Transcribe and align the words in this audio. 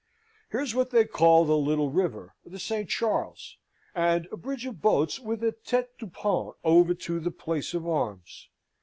Here's 0.49 0.73
what 0.73 0.89
they 0.89 1.05
call 1.05 1.45
the 1.45 1.55
little 1.55 1.91
river, 1.91 2.33
the 2.43 2.57
St. 2.57 2.89
Charles, 2.89 3.57
and 3.93 4.27
a 4.31 4.35
bridge 4.35 4.65
of 4.65 4.81
boats 4.81 5.19
with 5.19 5.43
a 5.43 5.51
tete 5.51 5.95
du 5.99 6.07
pont 6.07 6.55
over 6.63 6.95
to 6.95 7.19
the 7.19 7.29
place 7.29 7.75
of 7.75 7.87
arms. 7.87 8.49